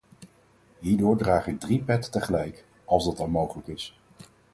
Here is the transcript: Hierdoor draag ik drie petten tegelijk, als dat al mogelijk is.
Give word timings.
Hierdoor 0.79 1.17
draag 1.17 1.47
ik 1.47 1.59
drie 1.59 1.83
petten 1.83 2.11
tegelijk, 2.11 2.65
als 2.85 3.05
dat 3.05 3.19
al 3.19 3.27
mogelijk 3.27 3.67
is. 3.67 3.97